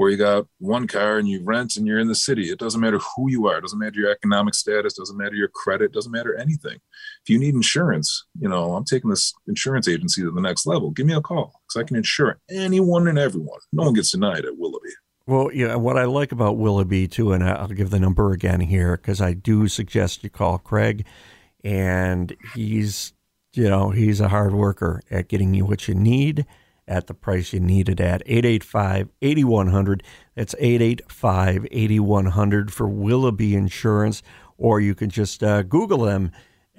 or 0.00 0.08
you 0.08 0.16
got 0.16 0.46
one 0.60 0.86
car 0.86 1.18
and 1.18 1.28
you 1.28 1.44
rent 1.44 1.76
and 1.76 1.86
you're 1.86 1.98
in 1.98 2.08
the 2.08 2.14
city. 2.14 2.50
It 2.50 2.58
doesn't 2.58 2.80
matter 2.80 2.98
who 2.98 3.30
you 3.30 3.46
are. 3.48 3.58
It 3.58 3.60
doesn't 3.60 3.78
matter 3.78 4.00
your 4.00 4.10
economic 4.10 4.54
status. 4.54 4.94
Doesn't 4.94 5.18
matter 5.18 5.34
your 5.34 5.48
credit. 5.48 5.92
Doesn't 5.92 6.10
matter 6.10 6.34
anything. 6.36 6.78
If 7.22 7.28
you 7.28 7.38
need 7.38 7.54
insurance, 7.54 8.24
you 8.40 8.48
know, 8.48 8.72
I'm 8.72 8.86
taking 8.86 9.10
this 9.10 9.34
insurance 9.46 9.88
agency 9.88 10.22
to 10.22 10.30
the 10.30 10.40
next 10.40 10.64
level. 10.64 10.90
Give 10.90 11.04
me 11.04 11.12
a 11.12 11.20
call 11.20 11.52
because 11.68 11.82
I 11.82 11.86
can 11.86 11.96
insure 11.96 12.40
anyone 12.48 13.08
and 13.08 13.18
everyone. 13.18 13.60
No 13.74 13.82
one 13.82 13.92
gets 13.92 14.12
denied 14.12 14.46
at 14.46 14.56
Willoughby. 14.56 14.88
Well, 15.26 15.50
yeah, 15.52 15.74
what 15.74 15.98
I 15.98 16.04
like 16.04 16.32
about 16.32 16.56
Willoughby 16.56 17.06
too, 17.06 17.34
and 17.34 17.44
I'll 17.44 17.68
give 17.68 17.90
the 17.90 18.00
number 18.00 18.32
again 18.32 18.60
here 18.60 18.96
because 18.96 19.20
I 19.20 19.34
do 19.34 19.68
suggest 19.68 20.24
you 20.24 20.30
call 20.30 20.56
Craig, 20.56 21.04
and 21.62 22.34
he's, 22.54 23.12
you 23.52 23.68
know, 23.68 23.90
he's 23.90 24.18
a 24.18 24.28
hard 24.28 24.54
worker 24.54 25.02
at 25.10 25.28
getting 25.28 25.52
you 25.52 25.66
what 25.66 25.88
you 25.88 25.94
need 25.94 26.46
at 26.90 27.06
the 27.06 27.14
price 27.14 27.54
you 27.54 27.60
need 27.60 27.88
it 27.88 28.00
at 28.00 28.26
885-8100 28.26 30.02
that's 30.34 30.54
885-8100 30.56 32.70
for 32.70 32.88
willoughby 32.88 33.54
insurance 33.54 34.22
or 34.58 34.80
you 34.80 34.94
can 34.94 35.08
just 35.08 35.42
uh, 35.42 35.62
google 35.62 36.00
them 36.00 36.30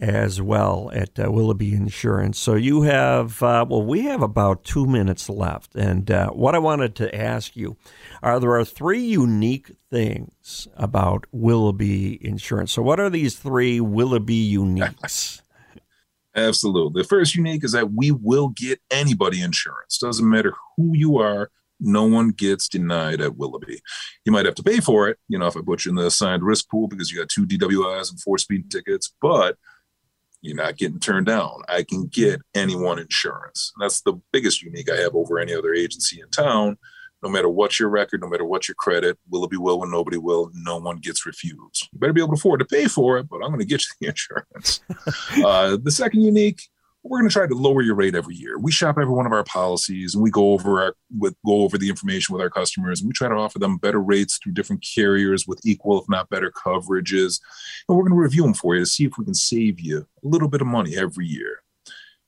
as 0.02 0.42
well 0.42 0.90
at 0.94 1.18
uh, 1.20 1.32
Willoughby 1.32 1.74
Insurance. 1.74 2.40
So 2.40 2.56
you 2.56 2.82
have, 2.82 3.42
uh, 3.44 3.66
well, 3.70 3.84
we 3.84 4.02
have 4.02 4.24
about 4.24 4.64
two 4.64 4.88
minutes 4.88 5.30
left. 5.30 5.76
And 5.76 6.10
uh, 6.10 6.32
what 6.32 6.56
I 6.56 6.60
wanted 6.60 6.96
to 6.96 7.16
ask 7.16 7.56
you 7.56 7.78
are 8.24 8.40
there 8.40 8.56
are 8.56 8.66
three 8.66 9.04
unique 9.04 9.72
things 9.92 10.68
about 10.76 11.28
Willoughby 11.32 12.18
Insurance. 12.26 12.72
So 12.72 12.82
what 12.82 13.00
are 13.00 13.12
these 13.12 13.38
three 13.38 13.80
Willoughby 13.80 14.52
uniques? 14.52 15.42
Absolutely. 16.36 17.02
The 17.02 17.08
first 17.08 17.36
unique 17.36 17.64
is 17.64 17.74
that 17.74 17.92
we 17.92 18.12
will 18.12 18.50
get 18.50 18.80
anybody 18.90 19.42
insurance. 19.42 19.98
Doesn't 19.98 20.30
matter 20.30 20.54
who 20.78 20.92
you 20.96 21.18
are. 21.18 21.52
No 21.80 22.06
one 22.06 22.30
gets 22.30 22.70
denied 22.70 23.22
at 23.22 23.36
Willoughby. 23.36 23.82
You 24.24 24.32
might 24.32 24.46
have 24.46 24.56
to 24.56 24.64
pay 24.64 24.80
for 24.80 25.10
it, 25.10 25.18
you 25.28 25.40
know, 25.40 25.48
if 25.48 25.58
I 25.58 25.62
put 25.62 25.84
you 25.84 25.90
in 25.90 25.96
the 25.96 26.06
assigned 26.06 26.44
risk 26.44 26.70
pool 26.70 26.88
because 26.88 27.12
you 27.12 27.18
got 27.18 27.30
two 27.30 27.46
DWIs 27.46 28.12
and 28.12 28.22
four 28.22 28.38
speed 28.38 28.70
tickets, 28.70 29.14
but 29.22 29.58
you're 30.42 30.56
not 30.56 30.78
getting 30.78 31.00
turned 31.00 31.26
down. 31.26 31.62
I 31.68 31.84
can 31.84 32.08
get 32.08 32.42
anyone 32.56 33.00
insurance. 33.00 33.74
That's 33.80 34.02
the 34.02 34.14
biggest 34.32 34.62
unique 34.62 34.92
I 34.92 34.98
have 34.98 35.16
over 35.16 35.40
any 35.40 35.54
other 35.54 35.74
agency 35.74 36.22
in 36.22 36.30
town. 36.30 36.78
No 37.24 37.30
matter 37.30 37.50
what 37.50 37.80
your 37.80 37.90
record, 37.90 38.22
no 38.22 38.28
matter 38.28 38.46
what 38.46 38.68
your 38.68 38.76
credit, 38.76 39.18
Willoughby 39.30 39.58
will 39.58 39.80
when 39.80 39.92
nobody 39.92 40.18
will, 40.18 40.52
no 40.54 40.78
one 40.78 40.98
gets 40.98 41.26
refused. 41.26 41.90
You 41.92 42.00
better 42.00 42.14
be 42.14 42.22
able 42.22 42.36
to 42.36 42.40
afford 42.40 42.60
to 42.60 42.66
pay 42.66 42.88
for 42.88 43.18
it, 43.18 43.30
but 43.30 43.38
I'm 43.38 43.50
going 43.50 43.60
to 43.60 43.66
get 43.66 43.82
you 43.82 43.92
the 44.00 44.08
insurance. 44.10 44.82
uh, 45.46 45.78
the 45.82 45.92
second 45.92 46.22
unique 46.22 46.62
we're 47.04 47.20
going 47.20 47.30
to 47.30 47.34
try 47.34 47.48
to 47.48 47.56
lower 47.56 47.82
your 47.82 47.96
rate 47.96 48.16
every 48.16 48.36
year. 48.36 48.60
We 48.60 48.72
shop 48.72 48.98
every 49.00 49.14
one 49.14 49.26
of 49.26 49.32
our 49.32 49.44
policies 49.44 50.14
and 50.14 50.24
we 50.24 50.30
go 50.30 50.54
over 50.54 50.82
our 50.82 50.96
with 51.18 51.36
go 51.46 51.62
over 51.64 51.78
the 51.78 51.90
information 51.90 52.34
with 52.34 52.42
our 52.42 52.50
customers 52.50 53.02
and 53.02 53.08
we 53.10 53.14
try 53.14 53.28
to 53.28 53.36
offer 53.36 53.60
them 53.60 53.78
better 53.78 54.00
rates 54.00 54.38
through 54.38 54.54
different 54.54 54.86
carriers 54.96 55.48
with 55.48 55.60
equal 55.66 56.00
if 56.00 56.08
not 56.10 56.30
better 56.30 56.52
coverages. 56.52 57.42
And 57.88 57.98
we're 57.98 58.04
going 58.04 58.14
to 58.14 58.22
review 58.22 58.44
them 58.44 58.54
for 58.54 58.76
you 58.76 58.82
to 58.82 58.86
see 58.86 59.06
if 59.06 59.18
we 59.18 59.26
can 59.26 59.34
save 59.34 59.80
you 59.80 60.00
a 60.24 60.28
little 60.28 60.48
bit 60.48 60.62
of 60.62 60.68
money 60.68 60.96
every 60.96 61.26
year. 61.26 61.61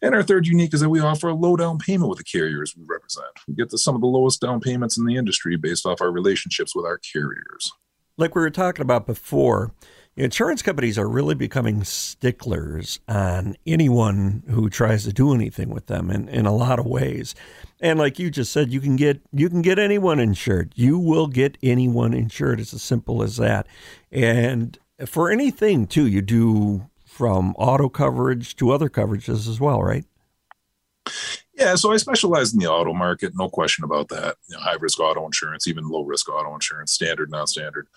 And 0.04 0.14
our 0.14 0.22
third 0.22 0.46
unique 0.46 0.74
is 0.74 0.82
that 0.82 0.90
we 0.90 1.00
offer 1.00 1.30
a 1.30 1.34
low 1.34 1.56
down 1.56 1.80
payment 1.80 2.10
with 2.10 2.20
the 2.20 2.24
carriers 2.26 2.76
we 2.78 2.84
represent. 2.88 3.26
We 3.48 3.56
get 3.56 3.72
to 3.72 3.78
some 3.78 3.96
of 3.96 4.02
the 4.02 4.08
lowest 4.08 4.42
down 4.42 4.60
payments 4.60 4.98
in 4.98 5.06
the 5.06 5.16
industry 5.16 5.56
based 5.56 5.86
off 5.86 6.02
our 6.02 6.12
relationships 6.12 6.76
with 6.76 6.86
our 6.86 7.00
carriers. 7.00 7.72
Like 8.18 8.36
we 8.36 8.42
were 8.42 8.52
talking 8.52 8.84
about 8.84 9.08
before, 9.08 9.72
Insurance 10.16 10.62
companies 10.62 11.00
are 11.00 11.10
really 11.10 11.34
becoming 11.34 11.84
sticklers 11.84 13.00
on 13.08 13.58
anyone 13.66 14.44
who 14.48 14.70
tries 14.70 15.06
to 15.06 15.14
do 15.14 15.34
anything 15.34 15.70
with 15.70 15.88
them 15.88 16.12
in, 16.12 16.30
in 16.30 16.46
a 16.46 16.54
lot 16.54 16.78
of 16.78 16.86
ways. 16.86 17.34
And 17.82 17.98
like 17.98 18.20
you 18.20 18.30
just 18.30 18.52
said, 18.52 18.72
you 18.72 18.80
can 18.80 18.96
get 18.96 19.22
you 19.32 19.50
can 19.50 19.64
get 19.64 19.80
anyone 19.80 20.20
insured. 20.20 20.72
You 20.76 21.00
will 21.00 21.26
get 21.26 21.58
anyone 21.64 22.14
insured. 22.14 22.60
It's 22.60 22.76
as 22.76 22.84
simple 22.84 23.24
as 23.24 23.38
that. 23.38 23.66
And 24.12 24.78
for 25.08 25.32
anything 25.32 25.88
too, 25.88 26.06
you 26.06 26.22
do 26.22 26.88
from 27.14 27.54
auto 27.58 27.88
coverage 27.90 28.56
to 28.56 28.72
other 28.72 28.90
coverages 28.90 29.48
as 29.48 29.60
well, 29.60 29.82
right? 29.82 30.06
Yeah, 31.56 31.76
so 31.76 31.94
I 31.94 31.98
specialize 31.98 32.52
in 32.52 32.60
the 32.60 32.70
auto 32.70 32.94
market, 32.94 33.34
no 33.36 33.48
question 33.48 33.84
about 33.84 34.10
that. 34.10 34.38
You 34.48 34.56
know, 34.56 34.62
high 34.62 34.78
risk 34.80 35.00
auto 35.00 35.24
insurance, 35.26 35.68
even 35.68 35.88
low 35.88 36.04
risk 36.04 36.28
auto 36.28 36.54
insurance, 36.54 36.92
standard, 36.92 37.30
non 37.30 37.46
standard. 37.46 37.88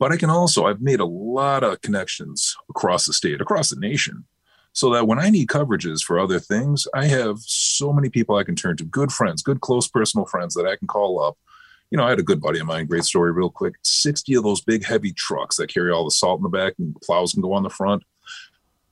But 0.00 0.10
I 0.10 0.16
can 0.16 0.30
also, 0.30 0.66
I've 0.66 0.82
made 0.82 0.98
a 0.98 1.04
lot 1.04 1.62
of 1.62 1.80
connections 1.80 2.56
across 2.68 3.06
the 3.06 3.12
state, 3.12 3.40
across 3.40 3.70
the 3.70 3.78
nation, 3.78 4.24
so 4.72 4.90
that 4.92 5.06
when 5.06 5.20
I 5.20 5.30
need 5.30 5.46
coverages 5.46 6.02
for 6.02 6.18
other 6.18 6.40
things, 6.40 6.88
I 6.92 7.06
have 7.06 7.38
so 7.38 7.92
many 7.92 8.08
people 8.08 8.34
I 8.34 8.42
can 8.42 8.56
turn 8.56 8.76
to, 8.78 8.84
good 8.84 9.12
friends, 9.12 9.42
good 9.42 9.60
close 9.60 9.86
personal 9.86 10.26
friends 10.26 10.54
that 10.54 10.66
I 10.66 10.74
can 10.74 10.88
call 10.88 11.22
up. 11.22 11.38
You 11.90 11.98
know, 11.98 12.04
I 12.04 12.10
had 12.10 12.18
a 12.18 12.24
good 12.24 12.40
buddy 12.40 12.58
of 12.58 12.66
mine, 12.66 12.86
great 12.86 13.04
story, 13.04 13.30
real 13.30 13.50
quick 13.50 13.76
60 13.82 14.34
of 14.34 14.42
those 14.42 14.60
big 14.60 14.84
heavy 14.84 15.12
trucks 15.12 15.56
that 15.58 15.72
carry 15.72 15.92
all 15.92 16.04
the 16.04 16.10
salt 16.10 16.40
in 16.40 16.42
the 16.42 16.48
back 16.48 16.74
and 16.80 16.96
plows 17.02 17.34
can 17.34 17.42
go 17.42 17.52
on 17.52 17.62
the 17.62 17.70
front. 17.70 18.02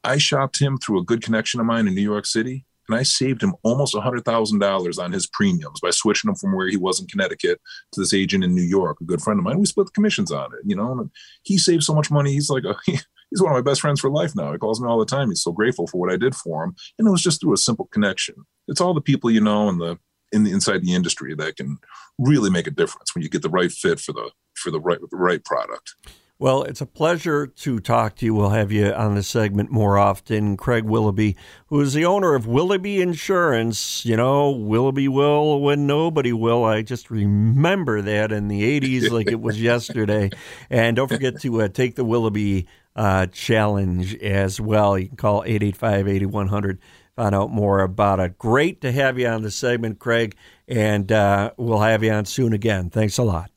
I 0.04 0.18
shopped 0.18 0.60
him 0.60 0.78
through 0.78 1.00
a 1.00 1.04
good 1.04 1.22
connection 1.22 1.60
of 1.60 1.66
mine 1.66 1.86
in 1.86 1.94
New 1.94 2.02
York 2.02 2.26
City 2.26 2.66
and 2.88 2.98
I 2.98 3.02
saved 3.04 3.42
him 3.42 3.54
almost 3.62 3.94
$100,000 3.94 5.02
on 5.02 5.12
his 5.12 5.26
premiums 5.26 5.80
by 5.80 5.90
switching 5.90 6.28
him 6.28 6.34
from 6.34 6.54
where 6.54 6.68
he 6.68 6.76
was 6.76 7.00
in 7.00 7.06
Connecticut 7.06 7.60
to 7.92 8.00
this 8.00 8.12
agent 8.12 8.44
in 8.44 8.54
New 8.54 8.62
York, 8.62 8.98
a 9.00 9.04
good 9.04 9.22
friend 9.22 9.38
of 9.38 9.44
mine. 9.44 9.58
We 9.58 9.66
split 9.66 9.86
the 9.86 9.92
commissions 9.92 10.32
on 10.32 10.52
it, 10.52 10.60
you 10.64 10.76
know, 10.76 10.92
and 10.92 11.10
he 11.42 11.58
saved 11.58 11.84
so 11.84 11.94
much 11.94 12.10
money. 12.10 12.32
He's 12.32 12.50
like, 12.50 12.64
a, 12.64 12.74
he's 12.86 13.40
one 13.40 13.52
of 13.52 13.56
my 13.56 13.68
best 13.70 13.80
friends 13.80 14.00
for 14.00 14.10
life 14.10 14.34
now. 14.34 14.52
He 14.52 14.58
calls 14.58 14.80
me 14.80 14.88
all 14.88 14.98
the 14.98 15.06
time. 15.06 15.28
He's 15.28 15.42
so 15.42 15.52
grateful 15.52 15.86
for 15.86 15.98
what 15.98 16.12
I 16.12 16.16
did 16.16 16.34
for 16.34 16.64
him. 16.64 16.74
And 16.98 17.06
it 17.06 17.10
was 17.10 17.22
just 17.22 17.40
through 17.40 17.54
a 17.54 17.58
simple 17.58 17.86
connection. 17.86 18.34
It's 18.68 18.80
all 18.80 18.94
the 18.94 19.00
people 19.00 19.30
you 19.30 19.40
know 19.40 19.68
and 19.68 19.80
the, 19.80 19.98
in 20.32 20.44
the 20.44 20.50
inside 20.50 20.82
the 20.82 20.94
industry 20.94 21.34
that 21.34 21.56
can 21.56 21.78
really 22.18 22.50
make 22.50 22.66
a 22.66 22.70
difference 22.70 23.14
when 23.14 23.22
you 23.22 23.28
get 23.28 23.42
the 23.42 23.50
right 23.50 23.70
fit 23.70 24.00
for 24.00 24.12
the, 24.12 24.30
for 24.54 24.70
the 24.70 24.80
right, 24.80 24.98
the 24.98 25.16
right 25.16 25.44
product. 25.44 25.94
Well, 26.42 26.64
it's 26.64 26.80
a 26.80 26.86
pleasure 26.86 27.46
to 27.46 27.78
talk 27.78 28.16
to 28.16 28.24
you. 28.24 28.34
We'll 28.34 28.48
have 28.50 28.72
you 28.72 28.92
on 28.92 29.14
the 29.14 29.22
segment 29.22 29.70
more 29.70 29.96
often. 29.96 30.56
Craig 30.56 30.82
Willoughby, 30.82 31.36
who 31.66 31.80
is 31.80 31.92
the 31.92 32.04
owner 32.04 32.34
of 32.34 32.48
Willoughby 32.48 33.00
Insurance. 33.00 34.04
You 34.04 34.16
know, 34.16 34.50
Willoughby 34.50 35.06
will 35.06 35.60
when 35.60 35.86
nobody 35.86 36.32
will. 36.32 36.64
I 36.64 36.82
just 36.82 37.12
remember 37.12 38.02
that 38.02 38.32
in 38.32 38.48
the 38.48 38.80
80s 38.80 39.08
like 39.12 39.28
it 39.28 39.40
was 39.40 39.62
yesterday. 39.62 40.30
And 40.68 40.96
don't 40.96 41.06
forget 41.06 41.40
to 41.42 41.62
uh, 41.62 41.68
take 41.68 41.94
the 41.94 42.04
Willoughby 42.04 42.66
uh, 42.96 43.26
challenge 43.26 44.16
as 44.16 44.60
well. 44.60 44.98
You 44.98 45.06
can 45.06 45.16
call 45.16 45.44
885 45.44 46.08
8100 46.08 46.80
find 47.14 47.36
out 47.36 47.52
more 47.52 47.82
about 47.82 48.18
it. 48.18 48.36
Great 48.36 48.80
to 48.80 48.90
have 48.90 49.16
you 49.16 49.28
on 49.28 49.42
the 49.42 49.50
segment, 49.52 50.00
Craig, 50.00 50.34
and 50.66 51.12
uh, 51.12 51.52
we'll 51.56 51.78
have 51.78 52.02
you 52.02 52.10
on 52.10 52.24
soon 52.24 52.52
again. 52.52 52.90
Thanks 52.90 53.16
a 53.16 53.22
lot. 53.22 53.51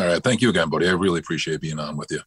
All 0.00 0.06
right. 0.06 0.22
Thank 0.22 0.40
you 0.40 0.48
again, 0.48 0.70
buddy. 0.70 0.88
I 0.88 0.92
really 0.92 1.18
appreciate 1.20 1.60
being 1.60 1.78
on 1.78 1.96
with 1.96 2.10
you. 2.10 2.20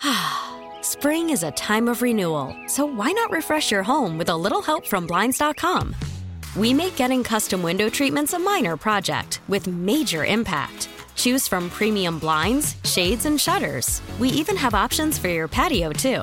Spring 0.82 1.30
is 1.30 1.42
a 1.42 1.50
time 1.52 1.88
of 1.88 2.00
renewal, 2.00 2.56
so 2.68 2.84
why 2.86 3.10
not 3.10 3.30
refresh 3.30 3.72
your 3.72 3.82
home 3.82 4.16
with 4.16 4.28
a 4.28 4.36
little 4.36 4.62
help 4.62 4.86
from 4.86 5.06
Blinds.com? 5.06 5.96
We 6.56 6.72
make 6.72 6.94
getting 6.94 7.24
custom 7.24 7.62
window 7.62 7.88
treatments 7.88 8.32
a 8.32 8.38
minor 8.38 8.76
project 8.76 9.40
with 9.48 9.66
major 9.66 10.24
impact. 10.24 10.88
Choose 11.16 11.48
from 11.48 11.70
premium 11.70 12.18
blinds, 12.20 12.76
shades, 12.84 13.26
and 13.26 13.40
shutters. 13.40 14.00
We 14.20 14.28
even 14.28 14.56
have 14.56 14.74
options 14.74 15.18
for 15.18 15.28
your 15.28 15.48
patio, 15.48 15.90
too. 15.90 16.22